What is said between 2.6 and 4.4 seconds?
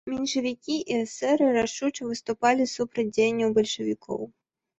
супраць дзеянняў бальшавікоў.